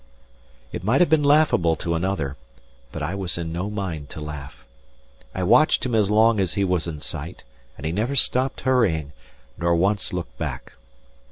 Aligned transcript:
It 0.71 0.83
might 0.83 0.99
have 0.99 1.11
been 1.11 1.21
laughable 1.21 1.75
to 1.75 1.93
another; 1.93 2.35
but 2.91 3.03
I 3.03 3.13
was 3.13 3.37
in 3.37 3.53
no 3.53 3.69
mind 3.69 4.09
to 4.09 4.19
laugh. 4.19 4.65
I 5.35 5.43
watched 5.43 5.85
him 5.85 5.93
as 5.93 6.09
long 6.09 6.39
as 6.39 6.55
he 6.55 6.63
was 6.63 6.87
in 6.87 6.99
sight; 6.99 7.43
and 7.77 7.85
he 7.85 7.91
never 7.91 8.15
stopped 8.15 8.61
hurrying, 8.61 9.11
nor 9.59 9.75
once 9.75 10.11
looked 10.11 10.35
back. 10.39 10.73